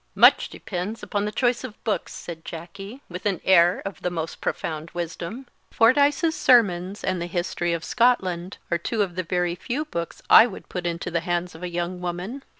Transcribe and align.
"Much 0.15 0.49
depends 0.49 1.03
upon 1.03 1.25
the 1.25 1.31
choice 1.31 1.63
of 1.63 1.83
books," 1.83 2.11
said 2.11 2.43
Jacky, 2.43 3.03
with 3.07 3.27
an 3.27 3.39
air 3.45 3.83
of 3.85 4.01
the 4.01 4.09
most 4.09 4.41
profound 4.41 4.89
wisdom, 4.95 5.45
"Fordyce's 5.69 6.33
Sermons 6.35 7.03
and 7.03 7.21
the 7.21 7.27
History 7.27 7.71
of 7.71 7.83
Scotland 7.83 8.57
are 8.71 8.79
two 8.79 9.03
of 9.03 9.15
the 9.15 9.21
very 9.21 9.53
few 9.53 9.85
books 9.85 10.23
I 10.27 10.47
would 10.47 10.67
put 10.69 10.87
into 10.87 11.11
the 11.11 11.19
hands 11.19 11.53
of 11.53 11.61
a 11.61 11.69
young 11.69 11.99
woman. 12.01 12.41